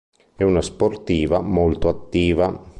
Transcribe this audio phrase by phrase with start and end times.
[0.35, 2.59] È una sportiva molto attiva.